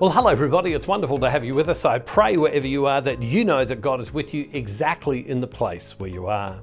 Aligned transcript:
Well, 0.00 0.10
hello, 0.10 0.28
everybody. 0.28 0.74
It's 0.74 0.86
wonderful 0.86 1.18
to 1.18 1.28
have 1.28 1.44
you 1.44 1.56
with 1.56 1.68
us. 1.68 1.84
I 1.84 1.98
pray 1.98 2.36
wherever 2.36 2.68
you 2.68 2.86
are 2.86 3.00
that 3.00 3.20
you 3.20 3.44
know 3.44 3.64
that 3.64 3.80
God 3.80 4.00
is 4.00 4.12
with 4.14 4.32
you 4.32 4.48
exactly 4.52 5.28
in 5.28 5.40
the 5.40 5.46
place 5.48 5.98
where 5.98 6.08
you 6.08 6.28
are. 6.28 6.62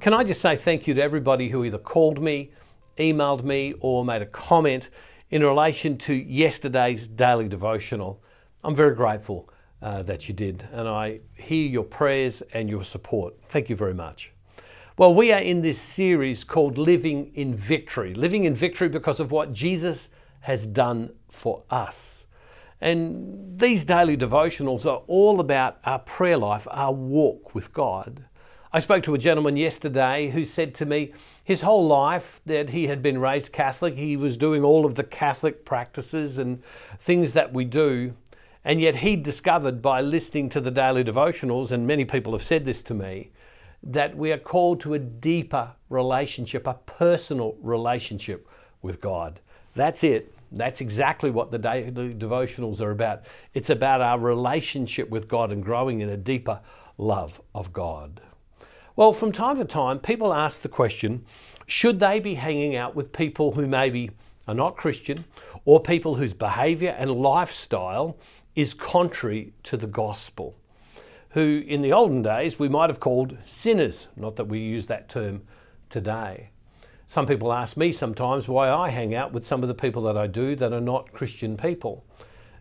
Can 0.00 0.12
I 0.12 0.22
just 0.22 0.42
say 0.42 0.54
thank 0.54 0.86
you 0.86 0.92
to 0.92 1.00
everybody 1.00 1.48
who 1.48 1.64
either 1.64 1.78
called 1.78 2.20
me, 2.20 2.50
emailed 2.98 3.42
me, 3.42 3.72
or 3.80 4.04
made 4.04 4.20
a 4.20 4.26
comment 4.26 4.90
in 5.30 5.42
relation 5.42 5.96
to 5.96 6.12
yesterday's 6.12 7.08
daily 7.08 7.48
devotional? 7.48 8.22
I'm 8.62 8.76
very 8.76 8.94
grateful 8.94 9.48
uh, 9.80 10.02
that 10.02 10.28
you 10.28 10.34
did, 10.34 10.68
and 10.70 10.86
I 10.86 11.20
hear 11.36 11.66
your 11.66 11.84
prayers 11.84 12.42
and 12.52 12.68
your 12.68 12.84
support. 12.84 13.32
Thank 13.46 13.70
you 13.70 13.76
very 13.76 13.94
much. 13.94 14.30
Well, 14.98 15.14
we 15.14 15.32
are 15.32 15.40
in 15.40 15.62
this 15.62 15.78
series 15.78 16.44
called 16.44 16.76
Living 16.76 17.32
in 17.34 17.54
Victory. 17.54 18.12
Living 18.12 18.44
in 18.44 18.54
Victory 18.54 18.90
because 18.90 19.20
of 19.20 19.30
what 19.30 19.54
Jesus 19.54 20.10
has 20.40 20.66
done 20.66 21.14
for 21.30 21.62
us. 21.70 22.17
And 22.80 23.58
these 23.58 23.84
daily 23.84 24.16
devotionals 24.16 24.86
are 24.86 25.02
all 25.06 25.40
about 25.40 25.78
our 25.84 25.98
prayer 25.98 26.36
life, 26.36 26.66
our 26.70 26.92
walk 26.92 27.54
with 27.54 27.72
God. 27.72 28.24
I 28.72 28.80
spoke 28.80 29.02
to 29.04 29.14
a 29.14 29.18
gentleman 29.18 29.56
yesterday 29.56 30.28
who 30.30 30.44
said 30.44 30.74
to 30.76 30.84
me 30.84 31.12
his 31.42 31.62
whole 31.62 31.86
life 31.86 32.42
that 32.44 32.70
he 32.70 32.86
had 32.86 33.02
been 33.02 33.18
raised 33.18 33.50
Catholic, 33.50 33.96
he 33.96 34.16
was 34.16 34.36
doing 34.36 34.62
all 34.62 34.84
of 34.84 34.94
the 34.94 35.04
Catholic 35.04 35.64
practices 35.64 36.36
and 36.36 36.62
things 37.00 37.32
that 37.32 37.52
we 37.54 37.64
do. 37.64 38.14
And 38.64 38.80
yet 38.80 38.96
he 38.96 39.16
discovered 39.16 39.80
by 39.80 40.02
listening 40.02 40.50
to 40.50 40.60
the 40.60 40.70
daily 40.70 41.02
devotionals, 41.02 41.72
and 41.72 41.86
many 41.86 42.04
people 42.04 42.32
have 42.32 42.42
said 42.42 42.66
this 42.66 42.82
to 42.82 42.94
me, 42.94 43.30
that 43.82 44.16
we 44.16 44.30
are 44.32 44.38
called 44.38 44.80
to 44.80 44.92
a 44.92 44.98
deeper 44.98 45.72
relationship, 45.88 46.66
a 46.66 46.74
personal 46.74 47.56
relationship 47.62 48.46
with 48.82 49.00
God. 49.00 49.40
That's 49.74 50.04
it. 50.04 50.34
That's 50.50 50.80
exactly 50.80 51.30
what 51.30 51.50
the 51.50 51.58
daily 51.58 52.14
devotionals 52.14 52.80
are 52.80 52.90
about. 52.90 53.24
It's 53.54 53.70
about 53.70 54.00
our 54.00 54.18
relationship 54.18 55.10
with 55.10 55.28
God 55.28 55.52
and 55.52 55.62
growing 55.62 56.00
in 56.00 56.08
a 56.08 56.16
deeper 56.16 56.60
love 56.96 57.40
of 57.54 57.72
God. 57.72 58.20
Well, 58.96 59.12
from 59.12 59.30
time 59.30 59.58
to 59.58 59.64
time, 59.64 60.00
people 60.00 60.32
ask 60.32 60.62
the 60.62 60.68
question 60.68 61.24
should 61.66 62.00
they 62.00 62.18
be 62.18 62.34
hanging 62.34 62.76
out 62.76 62.96
with 62.96 63.12
people 63.12 63.52
who 63.52 63.66
maybe 63.66 64.10
are 64.48 64.54
not 64.54 64.76
Christian 64.76 65.24
or 65.66 65.80
people 65.80 66.14
whose 66.14 66.32
behaviour 66.32 66.96
and 66.98 67.10
lifestyle 67.12 68.16
is 68.56 68.72
contrary 68.72 69.52
to 69.64 69.76
the 69.76 69.86
gospel? 69.86 70.56
Who 71.30 71.62
in 71.66 71.82
the 71.82 71.92
olden 71.92 72.22
days 72.22 72.58
we 72.58 72.68
might 72.68 72.88
have 72.88 73.00
called 73.00 73.36
sinners, 73.44 74.08
not 74.16 74.36
that 74.36 74.46
we 74.46 74.60
use 74.60 74.86
that 74.86 75.10
term 75.10 75.42
today. 75.90 76.50
Some 77.10 77.24
people 77.24 77.54
ask 77.54 77.78
me 77.78 77.90
sometimes 77.90 78.48
why 78.48 78.68
I 78.68 78.90
hang 78.90 79.14
out 79.14 79.32
with 79.32 79.46
some 79.46 79.62
of 79.62 79.68
the 79.68 79.74
people 79.74 80.02
that 80.02 80.18
I 80.18 80.26
do 80.26 80.54
that 80.56 80.74
are 80.74 80.80
not 80.80 81.10
Christian 81.14 81.56
people. 81.56 82.04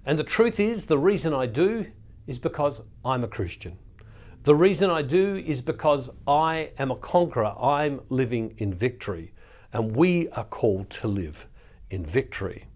And 0.05 0.17
the 0.17 0.23
truth 0.23 0.57
is, 0.57 0.85
the 0.85 0.97
reason 0.97 1.33
I 1.33 1.47
do 1.47 1.85
is 2.27 2.39
because 2.39 2.81
I'm 3.03 3.25
a 3.25 3.27
Christian. 3.27 3.77
The 4.43 4.55
reason 4.55 4.89
I 4.89 5.01
do 5.01 5.35
is 5.35 5.59
because 5.59 6.09
I 6.25 6.71
am 6.79 6.91
a 6.91 6.95
conqueror. 6.95 7.53
I'm 7.61 7.99
living 8.07 8.55
in 8.57 8.73
victory. 8.73 9.33
And 9.73 9.93
we 9.93 10.29
are 10.29 10.45
called 10.45 10.89
to 10.91 11.09
live 11.09 11.45
in 11.89 12.05
victory. 12.05 12.67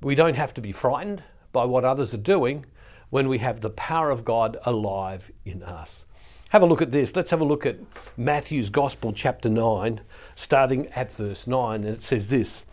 We 0.00 0.14
don't 0.14 0.36
have 0.36 0.54
to 0.54 0.62
be 0.62 0.72
frightened 0.72 1.22
by 1.52 1.66
what 1.66 1.84
others 1.84 2.14
are 2.14 2.16
doing 2.16 2.64
when 3.10 3.28
we 3.28 3.38
have 3.38 3.60
the 3.60 3.68
power 3.68 4.10
of 4.10 4.24
God 4.24 4.56
alive 4.64 5.30
in 5.44 5.62
us. 5.62 6.06
Have 6.50 6.62
a 6.62 6.66
look 6.66 6.82
at 6.82 6.90
this. 6.90 7.14
Let's 7.14 7.30
have 7.30 7.40
a 7.40 7.44
look 7.44 7.64
at 7.64 7.76
Matthew's 8.16 8.70
Gospel, 8.70 9.12
chapter 9.12 9.48
9, 9.48 10.00
starting 10.34 10.88
at 10.88 11.12
verse 11.12 11.46
9. 11.46 11.84
And 11.84 11.94
it 11.96 12.02
says 12.02 12.26
this 12.26 12.64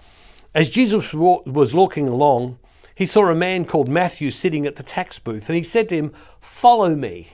As 0.56 0.68
Jesus 0.68 1.14
was 1.14 1.76
walking 1.76 2.08
along, 2.08 2.58
he 2.96 3.06
saw 3.06 3.30
a 3.30 3.36
man 3.36 3.66
called 3.66 3.88
Matthew 3.88 4.32
sitting 4.32 4.66
at 4.66 4.78
the 4.78 4.84
tax 4.84 5.20
booth, 5.20 5.48
and 5.48 5.56
he 5.56 5.62
said 5.62 5.90
to 5.90 5.96
him, 5.96 6.14
Follow 6.42 6.96
me. 6.96 7.34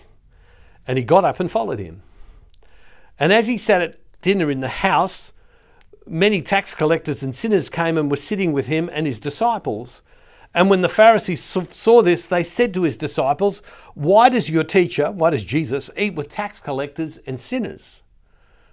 And 0.85 0.97
he 0.97 1.03
got 1.05 1.23
up 1.23 1.39
and 1.39 1.49
followed 1.49 1.79
him. 1.79 2.01
And 3.17 3.31
as 3.31 3.47
he 3.47 3.57
sat 3.57 3.81
at 3.81 3.99
dinner 4.21 4.51
in 4.51 4.59
the 4.59 4.67
house, 4.67 5.31
many 6.05 6.41
tax 6.41 6.75
collectors 6.75 7.23
and 7.23 7.33
sinners 7.33 7.69
came 7.69 7.97
and 7.97 8.11
were 8.11 8.17
sitting 8.17 8.51
with 8.51 8.67
him 8.67 8.89
and 8.91 9.07
his 9.07 9.21
disciples. 9.21 10.01
And 10.53 10.69
when 10.69 10.81
the 10.81 10.89
Pharisees 10.89 11.41
saw 11.41 12.01
this, 12.01 12.27
they 12.27 12.43
said 12.43 12.73
to 12.75 12.83
his 12.83 12.97
disciples, 12.97 13.61
Why 13.95 14.29
does 14.29 14.49
your 14.49 14.63
teacher, 14.63 15.11
why 15.11 15.31
does 15.31 15.43
Jesus, 15.43 15.89
eat 15.97 16.13
with 16.13 16.29
tax 16.29 16.59
collectors 16.59 17.17
and 17.25 17.39
sinners? 17.41 18.03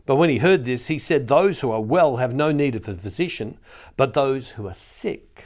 But 0.04 0.16
when 0.16 0.28
he 0.28 0.38
heard 0.38 0.64
this, 0.64 0.88
he 0.88 0.98
said, 0.98 1.28
Those 1.28 1.60
who 1.60 1.70
are 1.70 1.80
well 1.80 2.16
have 2.16 2.34
no 2.34 2.52
need 2.52 2.76
of 2.76 2.88
a 2.88 2.94
physician, 2.94 3.58
but 3.96 4.12
those 4.12 4.50
who 4.50 4.66
are 4.66 4.74
sick. 4.74 5.44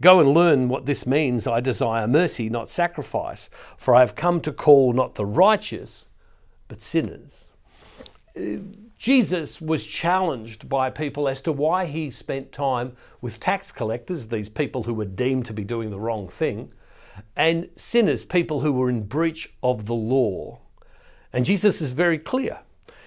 Go 0.00 0.20
and 0.20 0.34
learn 0.34 0.68
what 0.68 0.86
this 0.86 1.06
means. 1.06 1.46
I 1.46 1.60
desire 1.60 2.08
mercy, 2.08 2.48
not 2.48 2.70
sacrifice, 2.70 3.50
for 3.76 3.94
I 3.94 4.00
have 4.00 4.16
come 4.16 4.40
to 4.40 4.52
call 4.52 4.92
not 4.92 5.14
the 5.14 5.26
righteous, 5.26 6.06
but 6.66 6.80
sinners. 6.80 7.50
Uh, 8.36 8.58
Jesus 9.02 9.60
was 9.60 9.84
challenged 9.84 10.68
by 10.68 10.88
people 10.88 11.28
as 11.28 11.42
to 11.42 11.50
why 11.50 11.86
he 11.86 12.08
spent 12.08 12.52
time 12.52 12.96
with 13.20 13.40
tax 13.40 13.72
collectors, 13.72 14.28
these 14.28 14.48
people 14.48 14.84
who 14.84 14.94
were 14.94 15.04
deemed 15.04 15.44
to 15.46 15.52
be 15.52 15.64
doing 15.64 15.90
the 15.90 15.98
wrong 15.98 16.28
thing, 16.28 16.72
and 17.34 17.68
sinners, 17.74 18.22
people 18.22 18.60
who 18.60 18.72
were 18.72 18.88
in 18.88 19.02
breach 19.02 19.52
of 19.60 19.86
the 19.86 19.92
law. 19.92 20.60
And 21.32 21.44
Jesus 21.44 21.80
is 21.80 21.94
very 21.94 22.16
clear. 22.16 22.60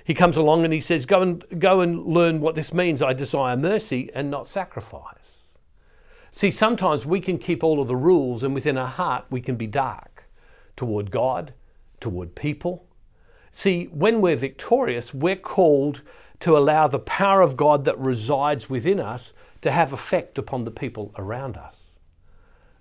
He 0.04 0.14
comes 0.14 0.36
along 0.36 0.66
and 0.66 0.74
he 0.74 0.82
says, 0.82 1.06
Go 1.06 1.22
and, 1.22 1.46
go 1.60 1.80
and 1.80 2.06
learn 2.06 2.42
what 2.42 2.56
this 2.56 2.74
means. 2.74 3.02
I 3.02 3.14
desire 3.14 3.56
mercy 3.56 4.12
and 4.14 4.30
not 4.30 4.48
sacrifice. 4.48 5.54
See, 6.34 6.52
sometimes 6.52 7.06
we 7.06 7.22
can 7.22 7.38
keep 7.38 7.64
all 7.64 7.80
of 7.80 7.88
the 7.88 7.96
rules, 7.96 8.44
and 8.44 8.54
within 8.54 8.78
our 8.78 8.86
heart, 8.86 9.28
we 9.30 9.40
can 9.40 9.56
be 9.56 9.66
dark 9.66 10.26
toward 10.76 11.10
God, 11.10 11.54
toward 12.02 12.36
people, 12.36 12.85
See, 13.58 13.86
when 13.86 14.20
we're 14.20 14.36
victorious, 14.36 15.14
we're 15.14 15.38
called 15.38 16.02
to 16.42 16.58
allow 16.58 16.90
the 16.90 17.00
power 17.00 17.42
of 17.42 17.56
God 17.56 17.86
that 17.86 17.98
resides 17.98 18.70
within 18.70 19.00
us 19.00 19.32
to 19.62 19.72
have 19.72 19.94
effect 19.94 20.38
upon 20.38 20.66
the 20.66 20.72
people 20.72 21.14
around 21.18 21.56
us. 21.56 21.96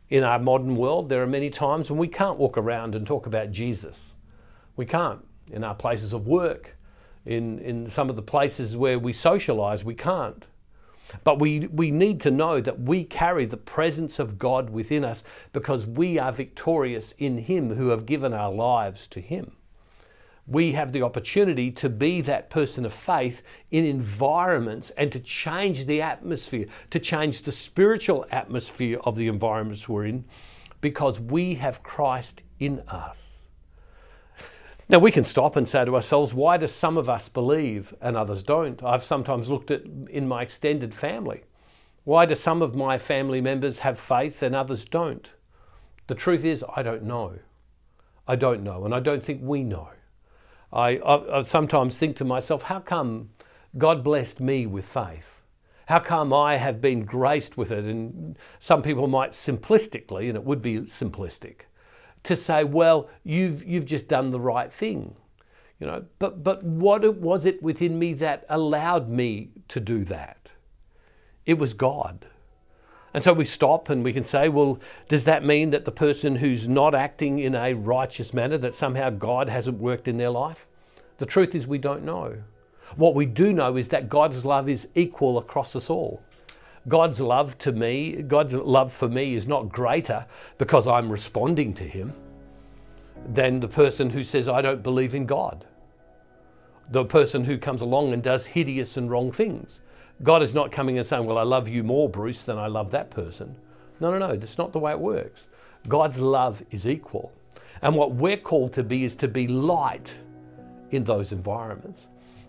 In 0.09 0.25
our 0.25 0.41
modern 0.41 0.75
world, 0.75 1.11
there 1.11 1.23
are 1.23 1.29
many 1.29 1.49
times 1.49 1.91
when 1.91 2.01
we 2.01 2.09
can't 2.09 2.41
walk 2.41 2.59
around 2.59 2.97
and 2.97 3.07
talk 3.07 3.25
about 3.25 3.53
Jesus. 3.53 4.15
We 4.75 4.85
can't. 4.85 5.25
In 5.49 5.63
our 5.63 5.77
places 5.77 6.13
of 6.13 6.27
work, 6.27 6.77
in, 7.25 7.61
in 7.61 7.89
some 7.89 8.11
of 8.11 8.17
the 8.17 8.21
places 8.21 8.77
where 8.77 8.99
we 8.99 9.13
socialize, 9.13 9.85
we 9.85 9.95
can't. 9.95 10.45
But 11.23 11.39
we, 11.39 11.69
we 11.69 11.93
need 11.93 12.21
to 12.23 12.33
know 12.33 12.61
that 12.61 12.81
we 12.81 13.05
carry 13.05 13.45
the 13.47 13.57
presence 13.57 14.19
of 14.19 14.41
God 14.41 14.71
within 14.71 15.05
us 15.05 15.23
because 15.53 15.87
we 15.87 16.19
are 16.19 16.33
victorious 16.33 17.15
in 17.17 17.39
Him 17.39 17.77
who 17.77 17.91
have 17.91 18.07
given 18.07 18.35
our 18.35 18.53
lives 18.53 19.07
to 19.07 19.21
Him 19.21 19.53
we 20.47 20.73
have 20.73 20.93
the 20.93 21.03
opportunity 21.03 21.71
to 21.71 21.89
be 21.89 22.21
that 22.21 22.51
person 22.51 22.85
of 22.85 22.93
faith 22.93 23.43
in 23.71 23.87
environments 23.87 24.91
and 24.91 25.11
to 25.13 25.21
change 25.21 25.87
the 25.87 26.03
atmosphere, 26.03 26.67
to 26.91 26.99
change 26.99 27.43
the 27.43 27.53
spiritual 27.53 28.27
atmosphere 28.31 28.99
of 29.05 29.17
the 29.17 29.27
environments 29.27 29.89
we're 29.89 30.05
in, 30.05 30.25
because 30.81 31.19
we 31.19 31.55
have 31.55 31.83
Christ 31.83 32.43
in 32.59 32.81
us. 32.81 33.47
Now, 34.87 34.99
we 34.99 35.11
can 35.11 35.25
stop 35.25 35.57
and 35.57 35.67
say 35.67 35.83
to 35.87 35.95
ourselves, 35.95 36.35
why 36.35 36.59
do 36.59 36.67
some 36.67 36.99
of 36.99 37.09
us 37.09 37.31
believe 37.31 37.95
and 38.03 38.17
others 38.17 38.43
don't? 38.43 38.83
I've 38.83 39.03
sometimes 39.03 39.49
looked 39.49 39.71
at 39.71 39.83
in 40.11 40.29
my 40.29 40.43
extended 40.43 40.95
family. 40.95 41.45
Why 42.05 42.27
do 42.27 42.35
some 42.35 42.61
of 42.61 42.75
my 42.75 42.99
family 42.99 43.41
members 43.41 43.79
have 43.79 43.99
faith 43.99 44.43
and 44.43 44.55
others 44.55 44.85
don't? 44.85 45.31
The 46.07 46.15
truth 46.15 46.45
is, 46.45 46.63
I 46.77 46.83
don't 46.83 47.05
know. 47.05 47.39
I 48.29 48.37
don't 48.37 48.63
know, 48.63 48.85
and 48.85 48.95
I 48.95 49.01
don't 49.01 49.25
think 49.25 49.41
we 49.43 49.63
know. 49.63 49.89
I, 50.75 50.97
I, 50.97 51.39
I 51.39 51.41
sometimes 51.43 51.97
think 51.97 52.17
to 52.17 52.25
myself, 52.25 52.63
how 52.63 52.81
come 52.81 53.31
God 53.79 54.03
blessed 54.03 54.41
me 54.41 54.67
with 54.67 54.85
faith? 54.85 55.43
How 55.87 56.01
come 56.01 56.33
I 56.33 56.57
have 56.57 56.81
been 56.81 57.05
graced 57.05 57.57
with 57.57 57.71
it? 57.71 57.85
And 57.85 58.37
some 58.59 58.83
people 58.83 59.07
might 59.07 59.31
simplistically, 59.31 60.29
and 60.29 60.37
it 60.37 60.45
would 60.45 60.61
be 60.61 60.81
simplistic, 60.81 61.67
to 62.25 62.35
say, 62.35 62.65
well, 62.65 63.09
you've, 63.23 63.63
you've 63.65 63.85
just 63.85 64.09
done 64.09 64.31
the 64.31 64.41
right 64.41 64.73
thing. 64.73 65.15
You 65.79 65.87
know, 65.87 66.05
but, 66.19 66.43
but 66.43 66.63
what 66.65 67.17
was 67.17 67.47
it 67.47 67.63
within 67.63 67.99
me 67.99 68.15
that 68.15 68.47
allowed 68.49 69.09
me 69.09 69.51
to 69.69 69.81
do 69.81 70.05
that? 70.05 70.51
It 71.47 71.59
was 71.59 71.75
God. 71.75 72.27
And 73.15 73.23
so 73.23 73.33
we 73.33 73.45
stop 73.45 73.89
and 73.91 74.03
we 74.03 74.13
can 74.13 74.25
say, 74.25 74.49
well, 74.49 74.81
does 75.09 75.25
that 75.25 75.45
mean 75.45 75.71
that 75.71 75.85
the 75.85 75.93
person 75.93 76.37
who's 76.37 76.69
not 76.69 76.97
acting 76.97 77.39
in 77.39 77.55
a 77.55 77.73
righteous 77.73 78.35
manner, 78.35 78.59
that 78.59 78.75
somehow 78.75 79.11
God 79.11 79.49
hasn't 79.49 79.79
worked 79.79 80.09
in 80.09 80.17
their 80.17 80.31
life? 80.31 80.67
The 81.19 81.27
truth 81.27 81.55
is, 81.55 81.67
we 81.67 81.79
don't 81.79 82.03
know. 82.05 82.43
What 82.97 83.15
we 83.15 83.25
do 83.25 83.53
know 83.53 83.77
is 83.77 83.89
that 83.89 84.09
God's 84.09 84.45
love 84.45 84.69
is 84.69 84.89
equal 84.97 85.39
across 85.39 85.77
us 85.77 85.89
all. 85.89 86.21
God's 86.89 87.21
love 87.21 87.57
to 87.59 87.73
me, 87.73 88.21
God's 88.23 88.53
love 88.53 88.93
for 88.93 89.09
me 89.09 89.35
is 89.35 89.47
not 89.47 89.71
greater 89.71 90.27
because 90.59 90.87
I'm 90.87 91.11
responding 91.11 91.73
to 91.75 91.85
Him 91.85 92.13
than 93.27 93.61
the 93.61 93.69
person 93.69 94.11
who 94.11 94.23
says, 94.23 94.49
I 94.49 94.61
don't 94.61 94.83
believe 94.83 95.15
in 95.15 95.25
God. 95.25 95.65
The 96.91 97.05
person 97.05 97.45
who 97.45 97.57
comes 97.59 97.81
along 97.81 98.13
and 98.13 98.23
does 98.23 98.45
hideous 98.45 98.97
and 98.97 99.11
wrong 99.11 99.33
things. 99.33 99.81
God 100.23 100.43
is 100.43 100.55
not 100.55 100.73
coming 100.73 100.99
and 100.99 101.07
saying, 101.07 101.25
Well, 101.25 101.39
I 101.39 101.43
love 101.43 101.69
you 101.69 101.83
more, 101.83 102.09
Bruce, 102.09 102.45
than 102.45 102.59
I 102.59 102.69
love 102.69 102.91
that 102.93 103.11
person. 103.11 103.57
No, 104.01 104.11
no, 104.11 104.19
no, 104.19 104.37
that's 104.37 104.59
not 104.59 104.73
the 104.73 104.79
way 104.79 104.93
it 104.93 105.01
works. 105.01 105.47
God's 105.89 106.19
love 106.19 106.63
is 106.71 106.87
equal. 106.87 107.33
And 107.83 107.95
what 107.97 108.13
we're 108.13 108.37
called 108.37 108.73
to 108.75 108.83
be 108.83 109.05
is 109.05 109.15
to 109.17 109.29
be 109.29 109.47
light 109.47 110.15
in 110.91 111.05
those 111.05 111.33
environments. 111.33 112.07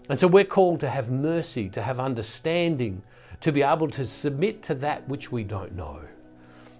And 0.07 0.19
so 0.19 0.27
we're 0.27 0.45
called 0.45 0.79
to 0.81 0.89
have 0.89 1.09
mercy, 1.09 1.67
to 1.69 1.81
have 1.81 1.99
understanding, 1.99 3.01
to 3.41 3.51
be 3.51 3.63
able 3.63 3.89
to 3.89 4.05
submit 4.05 4.63
to 4.63 4.75
that 4.75 5.07
which 5.09 5.31
we 5.31 5.43
don't 5.43 5.75
know. 5.75 6.01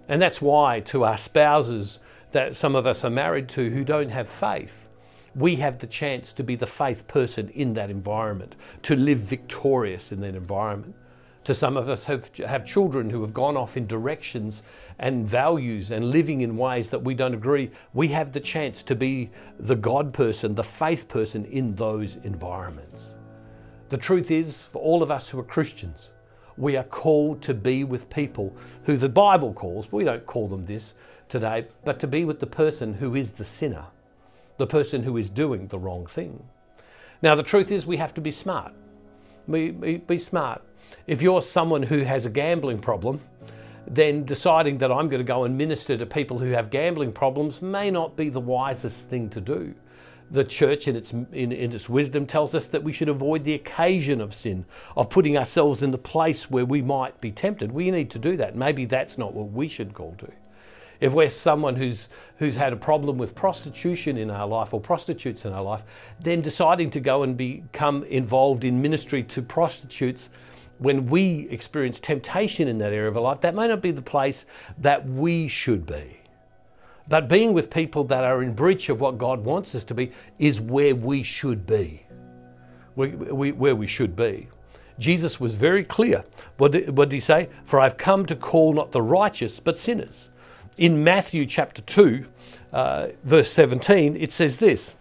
And 0.08 0.22
that's 0.22 0.42
why, 0.42 0.82
to 0.82 1.04
our 1.04 1.18
spouses 1.18 2.00
that 2.32 2.56
some 2.56 2.76
of 2.76 2.86
us 2.86 3.04
are 3.04 3.10
married 3.10 3.50
to 3.50 3.70
who 3.70 3.84
don't 3.84 4.10
have 4.10 4.30
faith, 4.30 4.88
we 5.36 5.58
have 5.58 5.80
the 5.80 5.88
chance 5.88 6.32
to 6.34 6.44
be 6.44 6.56
the 6.56 6.66
faith 6.66 7.08
person 7.08 7.50
in 7.50 7.74
that 7.74 7.90
environment, 7.90 8.56
to 8.84 8.96
live 8.96 9.20
victorious 9.20 10.12
in 10.12 10.22
that 10.22 10.36
environment. 10.36 10.96
To 11.44 11.54
some 11.54 11.78
of 11.78 11.90
us 11.90 12.06
have, 12.06 12.36
have 12.38 12.66
children 12.66 13.10
who 13.10 13.22
have 13.22 13.34
gone 13.34 13.56
off 13.56 13.78
in 13.78 13.86
directions 13.86 14.64
and 14.98 15.28
values 15.28 15.92
and 15.92 16.10
living 16.10 16.42
in 16.42 16.58
ways 16.58 16.90
that 16.90 17.04
we 17.04 17.14
don't 17.14 17.36
agree. 17.36 17.70
We 17.94 18.08
have 18.08 18.32
the 18.32 18.40
chance 18.40 18.82
to 18.84 18.96
be 18.96 19.30
the 19.60 19.76
God 19.76 20.14
person, 20.14 20.56
the 20.56 20.64
faith 20.64 21.08
person 21.08 21.46
in 21.46 21.76
those 21.76 22.16
environments. 22.24 23.12
The 23.90 23.98
truth 23.98 24.32
is, 24.32 24.66
for 24.66 24.82
all 24.82 25.04
of 25.04 25.12
us 25.12 25.30
who 25.30 25.40
are 25.40 25.44
Christians, 25.44 26.10
we 26.58 26.78
are 26.78 26.84
called 26.84 27.44
to 27.44 27.54
be 27.54 27.84
with 27.84 28.10
people 28.10 28.56
who 28.86 28.98
the 28.98 29.10
Bible 29.10 29.54
calls, 29.54 29.92
we 29.92 30.04
don't 30.04 30.26
call 30.26 30.48
them 30.48 30.66
this 30.66 30.96
today, 31.30 31.68
but 31.84 32.00
to 32.00 32.08
be 32.08 32.26
with 32.26 32.40
the 32.40 32.48
person 32.48 32.96
who 32.96 33.14
is 33.14 33.34
the 33.34 33.46
sinner, 33.46 33.86
the 34.58 34.68
person 34.68 35.04
who 35.04 35.18
is 35.18 35.30
doing 35.30 35.68
the 35.68 35.80
wrong 35.80 36.06
thing. 36.06 36.44
Now, 37.22 37.36
the 37.36 37.44
truth 37.44 37.72
is, 37.72 37.86
we 37.86 37.98
have 37.98 38.14
to 38.16 38.22
be 38.22 38.32
smart. 38.32 38.74
Be, 39.50 39.72
be, 39.72 39.98
be 39.98 40.18
smart. 40.18 40.62
If 41.08 41.22
you're 41.22 41.42
someone 41.42 41.84
who 41.84 42.04
has 42.04 42.26
a 42.26 42.30
gambling 42.30 42.80
problem, 42.80 43.22
then 43.88 44.26
deciding 44.26 44.80
that 44.80 44.92
I'm 44.92 45.10
going 45.10 45.20
to 45.20 45.28
go 45.28 45.44
and 45.44 45.58
minister 45.58 45.98
to 45.98 46.06
people 46.06 46.40
who 46.40 46.52
have 46.52 46.70
gambling 46.70 47.12
problems 47.12 47.62
may 47.62 47.92
not 47.92 48.16
be 48.16 48.30
the 48.30 48.40
wisest 48.40 49.10
thing 49.10 49.30
to 49.30 49.42
do. 49.42 49.76
The 50.32 50.44
church, 50.44 50.88
in 50.88 50.96
its, 50.96 51.12
in, 51.12 51.52
in, 51.52 51.72
its 51.72 51.88
wisdom, 51.88 52.26
tells 52.26 52.56
us 52.56 52.66
that 52.68 52.84
we 52.84 52.92
should 52.92 53.10
avoid 53.10 53.44
the 53.44 53.54
occasion 53.54 54.22
of 54.22 54.34
sin, 54.34 54.66
of 54.98 55.12
putting 55.12 55.38
ourselves 55.38 55.84
in 55.84 55.92
the 55.92 56.00
place 56.00 56.50
where 56.50 56.66
we 56.66 56.82
might 56.82 57.22
be 57.22 57.32
tempted. 57.32 57.72
We 57.72 57.92
need 57.92 58.10
to 58.12 58.20
do 58.20 58.36
that. 58.38 58.56
Maybe 58.56 58.86
that's 58.86 59.20
not 59.20 59.36
what 59.36 59.52
we 59.52 59.68
should 59.68 59.94
call 59.94 60.16
to. 60.18 60.32
If 61.00 61.14
we're 61.14 61.30
someone 61.30 61.76
who's, 61.76 62.08
who's 62.38 62.56
had 62.56 62.74
a 62.74 62.78
problem 62.78 63.18
with 63.18 63.36
prostitution 63.36 64.18
in 64.18 64.30
our 64.30 64.48
life 64.48 64.74
or 64.74 64.80
prostitutes 64.80 65.46
in 65.46 65.54
our 65.54 65.64
life, 65.64 65.84
then 66.20 66.42
deciding 66.42 66.92
to 66.92 67.00
go 67.00 67.24
and 67.24 67.36
become 67.36 68.04
involved 68.06 68.64
in 68.64 68.82
ministry 68.82 69.24
to 69.24 69.42
prostitutes 69.42 70.30
when 70.78 71.08
we 71.08 71.48
experience 71.50 72.00
temptation 72.00 72.68
in 72.68 72.78
that 72.80 72.92
area 72.92 73.08
of 73.08 73.16
our 73.16 73.24
life, 73.24 73.42
that 73.42 73.56
may 73.56 73.68
not 73.68 73.82
be 73.82 73.92
the 73.92 74.02
place 74.02 74.46
that 74.78 75.08
we 75.08 75.48
should 75.48 75.86
be. 75.86 76.20
But 77.08 77.30
being 77.30 77.54
with 77.54 77.70
people 77.70 78.04
that 78.06 78.24
are 78.24 78.42
in 78.42 78.54
breach 78.54 78.90
of 78.90 79.00
what 79.00 79.18
God 79.18 79.44
wants 79.46 79.76
us 79.76 79.84
to 79.86 79.94
be 79.94 80.12
is 80.40 80.60
where 80.60 80.96
we 80.96 81.24
should 81.24 81.66
be. 81.66 82.06
We, 82.96 83.10
we, 83.10 83.52
where 83.52 83.76
we 83.76 83.88
should 83.88 84.16
be. 84.16 84.48
Jesus 84.98 85.40
was 85.40 85.56
very 85.56 85.84
clear. 85.84 86.24
What 86.58 86.72
did, 86.72 86.98
what 86.98 87.10
did 87.10 87.16
he 87.16 87.20
say? 87.20 87.50
For 87.64 87.80
I've 87.80 87.98
come 87.98 88.26
to 88.28 88.36
call 88.36 88.74
not 88.74 88.92
the 88.92 89.02
righteous, 89.02 89.60
but 89.60 89.78
sinners. 89.78 90.30
In 90.78 91.04
Matthew 91.04 91.46
chapter 91.46 91.82
2, 91.82 92.26
uh, 92.74 93.08
verse 93.24 93.50
17, 93.52 94.18
it 94.18 94.32
says 94.32 94.58
this. 94.58 94.94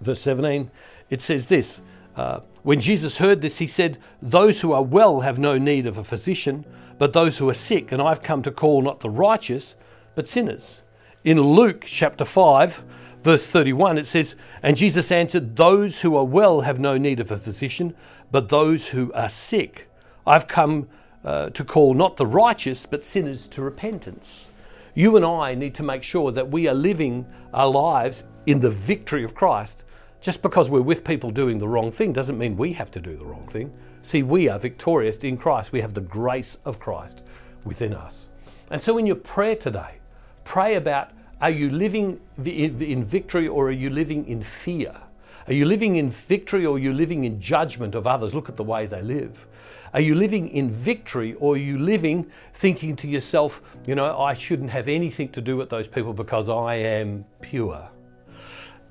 Verse 0.00 0.20
17, 0.20 0.70
it 1.08 1.22
says 1.22 1.46
this. 1.46 1.80
Uh, 2.16 2.40
when 2.64 2.80
Jesus 2.80 3.18
heard 3.18 3.40
this, 3.40 3.58
he 3.58 3.68
said, 3.68 3.98
Those 4.20 4.60
who 4.60 4.72
are 4.72 4.82
well 4.82 5.20
have 5.20 5.38
no 5.38 5.56
need 5.56 5.86
of 5.86 5.98
a 5.98 6.04
physician, 6.04 6.64
but 6.98 7.12
those 7.12 7.38
who 7.38 7.48
are 7.48 7.54
sick, 7.54 7.92
and 7.92 8.02
I've 8.02 8.22
come 8.22 8.42
to 8.42 8.50
call 8.50 8.82
not 8.82 9.00
the 9.00 9.10
righteous, 9.10 9.76
but 10.14 10.26
sinners. 10.26 10.80
In 11.22 11.40
Luke 11.40 11.84
chapter 11.86 12.24
5, 12.24 12.82
verse 13.22 13.46
31, 13.46 13.98
it 13.98 14.06
says, 14.06 14.34
And 14.64 14.76
Jesus 14.76 15.12
answered, 15.12 15.54
Those 15.54 16.00
who 16.00 16.16
are 16.16 16.24
well 16.24 16.62
have 16.62 16.80
no 16.80 16.98
need 16.98 17.20
of 17.20 17.30
a 17.30 17.38
physician, 17.38 17.94
but 18.32 18.48
those 18.48 18.88
who 18.88 19.12
are 19.12 19.28
sick. 19.28 19.88
I've 20.26 20.48
come 20.48 20.88
uh, 21.24 21.50
to 21.50 21.64
call 21.64 21.94
not 21.94 22.16
the 22.16 22.26
righteous, 22.26 22.84
but 22.84 23.04
sinners 23.04 23.46
to 23.48 23.62
repentance. 23.62 24.46
You 24.94 25.16
and 25.16 25.24
I 25.24 25.54
need 25.54 25.74
to 25.76 25.82
make 25.82 26.02
sure 26.02 26.32
that 26.32 26.50
we 26.50 26.68
are 26.68 26.74
living 26.74 27.26
our 27.54 27.68
lives 27.68 28.24
in 28.44 28.60
the 28.60 28.70
victory 28.70 29.24
of 29.24 29.34
Christ 29.34 29.84
just 30.20 30.42
because 30.42 30.68
we're 30.68 30.82
with 30.82 31.02
people 31.02 31.30
doing 31.30 31.58
the 31.58 31.66
wrong 31.66 31.90
thing 31.90 32.12
doesn't 32.12 32.38
mean 32.38 32.56
we 32.56 32.72
have 32.74 32.90
to 32.92 33.00
do 33.00 33.16
the 33.16 33.24
wrong 33.24 33.46
thing. 33.48 33.72
See, 34.02 34.22
we 34.22 34.48
are 34.48 34.58
victorious 34.58 35.18
in 35.18 35.36
Christ. 35.36 35.72
We 35.72 35.80
have 35.80 35.94
the 35.94 36.00
grace 36.00 36.58
of 36.64 36.78
Christ 36.78 37.22
within 37.64 37.94
us. 37.94 38.28
And 38.70 38.82
so, 38.82 38.98
in 38.98 39.06
your 39.06 39.16
prayer 39.16 39.56
today, 39.56 39.96
pray 40.44 40.76
about 40.76 41.10
are 41.40 41.50
you 41.50 41.70
living 41.70 42.20
in 42.44 43.04
victory 43.04 43.48
or 43.48 43.68
are 43.68 43.72
you 43.72 43.90
living 43.90 44.26
in 44.28 44.42
fear? 44.44 44.94
Are 45.48 45.52
you 45.52 45.64
living 45.64 45.96
in 45.96 46.10
victory 46.10 46.64
or 46.64 46.76
are 46.76 46.78
you 46.78 46.92
living 46.92 47.24
in 47.24 47.40
judgment 47.40 47.96
of 47.96 48.06
others? 48.06 48.32
Look 48.32 48.48
at 48.48 48.56
the 48.56 48.62
way 48.62 48.86
they 48.86 49.02
live. 49.02 49.46
Are 49.94 50.00
you 50.00 50.14
living 50.14 50.48
in 50.48 50.70
victory 50.70 51.34
or 51.34 51.54
are 51.54 51.58
you 51.58 51.78
living 51.78 52.30
thinking 52.54 52.96
to 52.96 53.08
yourself, 53.08 53.62
you 53.86 53.94
know, 53.94 54.18
I 54.18 54.34
shouldn't 54.34 54.70
have 54.70 54.88
anything 54.88 55.28
to 55.30 55.40
do 55.40 55.56
with 55.56 55.70
those 55.70 55.86
people 55.86 56.12
because 56.12 56.48
I 56.48 56.76
am 56.76 57.24
pure? 57.40 57.90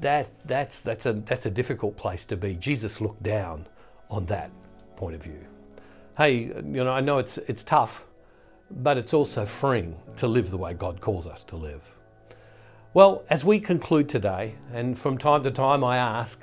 that, 0.02 0.30
that's, 0.46 0.82
that's, 0.82 1.06
a, 1.06 1.14
that's 1.14 1.46
a 1.46 1.52
difficult 1.52 1.96
place 1.96 2.26
to 2.26 2.36
be. 2.36 2.56
Jesus 2.56 3.00
looked 3.00 3.24
down 3.24 3.68
on 4.10 4.26
that 4.26 4.52
point 4.96 5.16
of 5.16 5.24
view. 5.24 5.46
Hey, 6.18 6.40
you 6.40 6.84
know, 6.84 6.90
I 6.90 7.00
know 7.00 7.20
it's, 7.20 7.38
it's 7.38 7.64
tough, 7.64 8.06
but 8.70 8.98
it's 8.98 9.14
also 9.14 9.46
freeing 9.46 9.96
to 10.18 10.28
live 10.28 10.50
the 10.50 10.58
way 10.58 10.74
God 10.74 11.02
calls 11.02 11.26
us 11.26 11.44
to 11.46 11.56
live. 11.56 11.82
Well, 12.94 13.24
as 13.30 13.46
we 13.46 13.60
conclude 13.60 14.10
today, 14.10 14.56
and 14.74 14.98
from 14.98 15.18
time 15.18 15.44
to 15.44 15.52
time 15.52 15.84
I 15.84 15.98
ask 15.98 16.42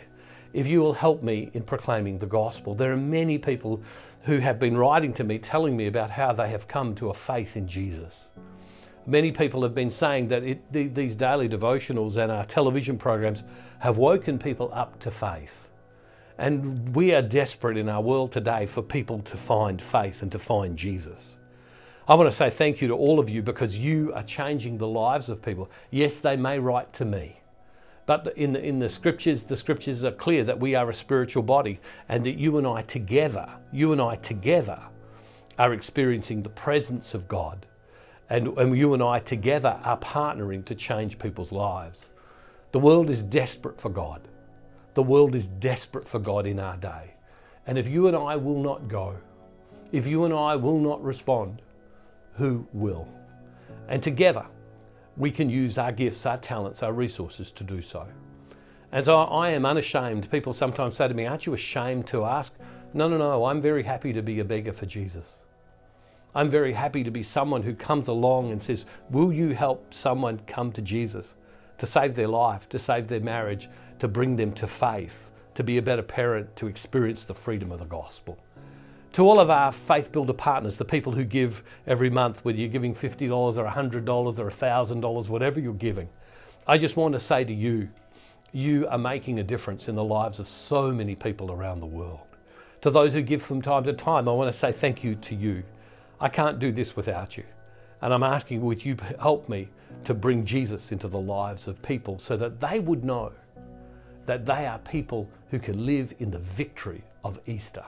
if 0.53 0.67
you 0.67 0.81
will 0.81 0.95
help 0.95 1.23
me 1.23 1.51
in 1.55 1.63
proclaiming 1.63 2.19
the 2.19 2.27
gospel. 2.27 2.75
There 2.75 2.93
are 2.93 2.97
many 2.97 3.39
people 3.39 3.83
who 4.23 4.39
have 4.39 4.59
been 4.59 4.77
writing 4.77 5.13
to 5.15 5.25
me 5.25 5.39
telling 5.39 5.77
me 5.77 5.87
about 5.87 6.11
how 6.11 6.33
they 6.33 6.51
have 6.51 6.69
come 6.69 6.95
to 6.97 7.11
a 7.11 7.15
faith 7.15 7.57
in 7.57 7.69
Jesus. 7.69 8.27
Many 9.07 9.33
people 9.33 9.63
have 9.63 9.75
been 9.75 9.91
saying 9.91 10.29
that 10.29 10.43
it, 10.43 10.95
these 10.95 11.17
daily 11.17 11.49
devotionals 11.49 12.17
and 12.17 12.31
our 12.31 12.45
television 12.45 12.99
programs 12.99 13.43
have 13.79 13.97
woken 13.97 14.39
people 14.39 14.71
up 14.75 14.99
to 15.01 15.11
faith. 15.11 15.69
And 16.37 16.95
we 16.95 17.15
are 17.15 17.23
desperate 17.23 17.77
in 17.77 17.89
our 17.89 18.03
world 18.03 18.33
today 18.33 18.67
for 18.67 18.83
people 18.83 19.21
to 19.21 19.37
find 19.37 19.81
faith 19.81 20.23
and 20.23 20.31
to 20.33 20.39
find 20.39 20.77
Jesus. 20.77 21.39
I 22.07 22.15
want 22.15 22.29
to 22.31 22.37
say 22.37 22.49
thank 22.49 22.81
you 22.81 22.89
to 22.89 22.95
all 22.95 23.19
of 23.19 23.29
you 23.29 23.43
because 23.43 23.79
you 23.79 24.13
are 24.15 24.23
changing 24.23 24.79
the 24.79 24.87
lives 24.87 25.29
of 25.29 25.43
people. 25.43 25.71
Yes, 25.91 26.21
they 26.21 26.37
may 26.37 26.59
write 26.59 26.93
to 26.95 27.05
me, 27.05 27.41
but 28.09 28.33
in 28.39 28.55
the, 28.55 28.65
in 28.65 28.79
the 28.79 28.89
scriptures, 28.89 29.43
the 29.43 29.57
scriptures 29.59 30.03
are 30.03 30.11
clear 30.11 30.43
that 30.43 30.59
we 30.59 30.75
are 30.75 30.89
a 30.89 30.95
spiritual 30.95 31.43
body 31.43 31.79
and 32.09 32.25
that 32.25 32.39
you 32.39 32.57
and 32.57 32.67
I 32.67 32.81
together, 32.81 33.51
you 33.71 33.93
and 33.93 34.01
I 34.01 34.17
together, 34.17 34.81
are 35.59 35.75
experiencing 35.75 36.43
the 36.43 36.49
presence 36.49 37.13
of 37.13 37.29
God 37.29 37.67
and, 38.31 38.57
and 38.57 38.75
you 38.75 38.95
and 38.95 39.03
I 39.03 39.19
together 39.19 39.79
are 39.85 39.99
partnering 39.99 40.65
to 40.65 40.75
change 40.75 41.19
people's 41.19 41.53
lives. 41.53 42.07
The 42.73 42.79
world 42.79 43.11
is 43.11 43.23
desperate 43.23 43.79
for 43.79 43.91
God. 43.91 44.23
The 44.95 45.03
world 45.03 45.35
is 45.35 45.47
desperate 45.47 46.09
for 46.09 46.19
God 46.19 46.47
in 46.47 46.59
our 46.59 46.79
day. 46.79 47.13
And 47.67 47.77
if 47.77 47.89
you 47.89 48.07
and 48.07 48.17
I 48.17 48.37
will 48.37 48.63
not 48.63 48.89
go, 48.89 49.19
if 49.93 50.07
you 50.07 50.25
and 50.25 50.33
I 50.33 50.57
will 50.57 50.81
not 50.81 51.05
respond, 51.05 51.61
who 52.37 52.67
will? 52.73 53.07
And 53.87 54.03
together, 54.03 54.47
we 55.19 55.31
can 55.33 55.51
use 55.51 55.77
our 55.77 55.93
gifts, 55.93 56.25
our 56.25 56.39
talents, 56.39 56.83
our 56.83 56.93
resources 56.93 57.51
to 57.53 57.65
do 57.65 57.83
so. 57.83 58.07
As 58.93 59.09
I, 59.09 59.15
I, 59.15 59.51
am 59.51 59.67
unashamed, 59.67 60.31
people 60.31 60.55
sometimes 60.55 60.97
say 60.97 61.09
to 61.09 61.15
me, 61.15 61.27
Aren't 61.27 61.45
you 61.45 61.55
ashamed 61.55 62.07
to 62.09 62.25
ask? 62.25 62.55
No, 62.95 63.09
no, 63.09 63.19
no, 63.19 63.45
I'm 63.45 63.61
very 63.61 63.83
happy 63.83 64.13
to 64.15 64.23
be 64.23 64.39
a 64.39 64.45
beggar 64.45 64.73
for 64.73 64.87
Jesus. 64.87 65.39
I'm 66.35 66.49
very 66.49 66.73
happy 66.73 67.05
to 67.05 67.11
be 67.11 67.23
someone 67.23 67.63
who 67.63 67.75
comes 67.75 68.09
along 68.09 68.51
and 68.51 68.63
says, 68.63 68.87
Will 69.11 69.33
you 69.33 69.51
help 69.55 69.93
someone 69.93 70.41
come 70.47 70.73
to 70.73 70.81
Jesus 70.81 71.35
to 71.79 71.87
save 71.87 72.15
their 72.15 72.29
life, 72.29 72.69
to 72.71 72.79
save 72.79 73.09
their 73.09 73.21
marriage, 73.21 73.69
to 73.99 74.09
bring 74.09 74.37
them 74.37 74.53
to 74.53 74.67
faith, 74.67 75.29
to 75.55 75.65
be 75.65 75.77
a 75.77 75.83
better 75.83 76.03
parent, 76.03 76.55
to 76.57 76.67
experience 76.67 77.25
the 77.25 77.35
freedom 77.35 77.73
of 77.73 77.81
the 77.81 77.85
gospel? 77.85 78.39
To 79.13 79.23
all 79.25 79.41
of 79.41 79.51
our 79.51 79.73
Faith 79.73 80.13
Builder 80.13 80.33
partners, 80.33 80.77
the 80.77 80.85
people 80.85 81.13
who 81.13 81.25
give 81.25 81.63
every 81.87 82.11
month, 82.11 82.45
whether 82.45 82.59
you're 82.59 82.69
giving 82.69 82.95
$50 82.95 83.31
or 83.31 83.65
$100 83.65 84.39
or 84.39 84.51
$1,000, 84.51 85.29
whatever 85.29 85.59
you're 85.59 85.73
giving, 85.73 86.09
I 86.67 86.79
just 86.79 86.97
want 86.97 87.15
to 87.15 87.21
say 87.21 87.45
to 87.45 87.53
you, 87.53 87.89
you 88.53 88.87
are 88.89 88.99
making 88.99 89.39
a 89.39 89.43
difference 89.43 89.89
in 89.89 89.95
the 89.95 90.05
lives 90.05 90.39
of 90.39 90.49
so 90.49 90.93
many 90.93 91.15
people 91.15 91.51
around 91.51 91.81
the 91.81 91.87
world. 91.87 92.21
To 92.83 92.91
those 92.91 93.13
who 93.15 93.23
give 93.23 93.43
from 93.43 93.61
time 93.61 93.85
to 93.85 93.93
time, 93.93 94.29
I 94.29 94.33
want 94.33 94.53
to 94.53 94.59
say 94.59 94.71
thank 94.73 95.03
you 95.03 95.15
to 95.17 95.35
you. 95.35 95.65
I 96.21 96.29
can't 96.29 96.59
do 96.59 96.71
this 96.71 96.95
without 96.95 97.37
you. 97.37 97.45
And 98.01 98.15
I'm 98.15 98.23
asking, 98.23 98.61
would 98.61 98.85
you 98.85 98.97
help 99.19 99.49
me 99.49 99.69
to 100.05 100.15
bring 100.15 100.45
Jesus 100.45 100.93
into 100.93 101.09
the 101.09 101.19
lives 101.19 101.67
of 101.67 101.83
people 101.83 102.19
so 102.19 102.37
that 102.37 102.61
they 102.61 102.79
would 102.79 103.05
know 103.05 103.33
that 104.27 104.47
they 104.47 104.67
are 104.67 104.79
people 104.79 105.29
who 105.51 105.59
can 105.59 105.85
live 105.87 106.15
in 106.19 106.31
the 106.31 106.39
victory 106.39 107.03
of 107.25 107.41
Easter, 107.47 107.85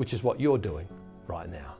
which 0.00 0.14
is 0.14 0.22
what 0.22 0.40
you're 0.40 0.56
doing 0.56 0.88
right 1.26 1.50
now. 1.50 1.74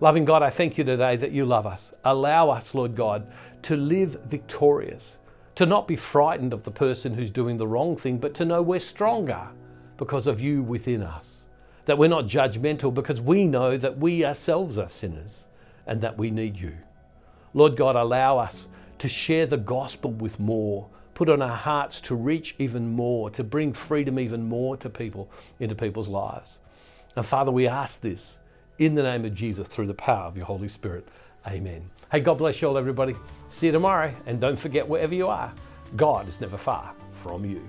Loving 0.00 0.24
God, 0.24 0.42
I 0.42 0.48
thank 0.48 0.78
you 0.78 0.84
today 0.84 1.16
that 1.16 1.32
you 1.32 1.44
love 1.44 1.66
us. 1.66 1.92
Allow 2.02 2.48
us, 2.48 2.74
Lord 2.74 2.96
God, 2.96 3.30
to 3.64 3.76
live 3.76 4.18
victorious, 4.24 5.16
to 5.56 5.66
not 5.66 5.86
be 5.86 5.94
frightened 5.94 6.54
of 6.54 6.62
the 6.62 6.70
person 6.70 7.12
who's 7.12 7.30
doing 7.30 7.58
the 7.58 7.66
wrong 7.66 7.94
thing, 7.94 8.16
but 8.16 8.32
to 8.36 8.46
know 8.46 8.62
we're 8.62 8.80
stronger 8.80 9.48
because 9.98 10.26
of 10.26 10.40
you 10.40 10.62
within 10.62 11.02
us. 11.02 11.44
That 11.84 11.98
we're 11.98 12.08
not 12.08 12.24
judgmental 12.24 12.94
because 12.94 13.20
we 13.20 13.44
know 13.44 13.76
that 13.76 13.98
we 13.98 14.24
ourselves 14.24 14.78
are 14.78 14.88
sinners 14.88 15.44
and 15.86 16.00
that 16.00 16.16
we 16.16 16.30
need 16.30 16.56
you. 16.56 16.72
Lord 17.52 17.76
God, 17.76 17.96
allow 17.96 18.38
us 18.38 18.66
to 18.98 19.10
share 19.10 19.44
the 19.44 19.58
gospel 19.58 20.10
with 20.10 20.40
more, 20.40 20.88
put 21.12 21.28
on 21.28 21.42
our 21.42 21.54
hearts 21.54 22.00
to 22.00 22.14
reach 22.14 22.54
even 22.58 22.88
more, 22.88 23.28
to 23.28 23.44
bring 23.44 23.74
freedom 23.74 24.18
even 24.18 24.48
more 24.48 24.74
to 24.78 24.88
people, 24.88 25.30
into 25.60 25.74
people's 25.74 26.08
lives. 26.08 26.60
And 27.18 27.26
Father, 27.26 27.50
we 27.50 27.66
ask 27.66 28.00
this 28.00 28.38
in 28.78 28.94
the 28.94 29.02
name 29.02 29.24
of 29.24 29.34
Jesus 29.34 29.66
through 29.66 29.88
the 29.88 29.94
power 29.94 30.26
of 30.26 30.36
your 30.36 30.46
Holy 30.46 30.68
Spirit. 30.68 31.08
Amen. 31.48 31.90
Hey, 32.12 32.20
God 32.20 32.38
bless 32.38 32.62
you 32.62 32.68
all, 32.68 32.78
everybody. 32.78 33.16
See 33.48 33.66
you 33.66 33.72
tomorrow. 33.72 34.14
And 34.26 34.40
don't 34.40 34.56
forget, 34.56 34.88
wherever 34.88 35.12
you 35.12 35.26
are, 35.26 35.52
God 35.96 36.28
is 36.28 36.40
never 36.40 36.56
far 36.56 36.94
from 37.14 37.44
you. 37.44 37.68